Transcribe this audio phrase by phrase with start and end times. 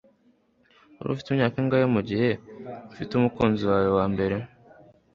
[0.97, 2.29] Wari ufite imyaka ingahe mugihe
[2.91, 4.35] ufite umukunzi wawe wambere